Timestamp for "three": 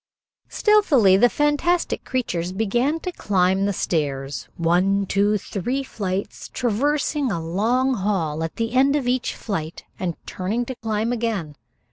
5.37-5.83